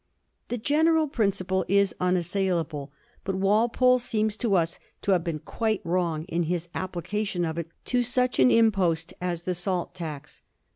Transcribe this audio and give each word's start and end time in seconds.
The 0.47 0.57
general 0.57 1.07
principle 1.07 1.63
is 1.67 1.93
imassailable; 2.01 2.89
but 3.23 3.35
Walpole 3.35 3.99
seems 3.99 4.35
to 4.37 4.55
us 4.55 4.79
to 5.03 5.11
have 5.11 5.23
been 5.23 5.37
quite 5.37 5.79
wrong 5.85 6.23
in 6.23 6.41
his 6.49 6.69
application 6.73 7.45
of 7.45 7.59
it 7.59 7.67
to 7.85 8.01
such 8.01 8.39
an 8.39 8.49
impost 8.49 9.13
as 9.21 9.43
the 9.43 9.53
salt 9.53 9.93
tax. 9.93 10.41